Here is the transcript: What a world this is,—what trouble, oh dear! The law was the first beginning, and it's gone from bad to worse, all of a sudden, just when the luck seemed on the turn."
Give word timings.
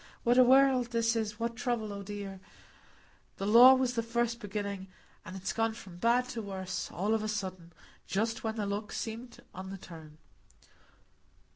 What 0.23 0.39
a 0.39 0.43
world 0.43 0.87
this 0.87 1.15
is,—what 1.15 1.55
trouble, 1.55 1.93
oh 1.93 2.01
dear! 2.01 2.39
The 3.37 3.45
law 3.45 3.75
was 3.75 3.93
the 3.93 4.01
first 4.01 4.39
beginning, 4.39 4.87
and 5.23 5.35
it's 5.35 5.53
gone 5.53 5.73
from 5.75 5.97
bad 5.97 6.25
to 6.29 6.41
worse, 6.41 6.89
all 6.89 7.13
of 7.13 7.21
a 7.21 7.27
sudden, 7.27 7.71
just 8.07 8.43
when 8.43 8.55
the 8.55 8.65
luck 8.65 8.91
seemed 8.91 9.41
on 9.53 9.69
the 9.69 9.77
turn." 9.77 10.17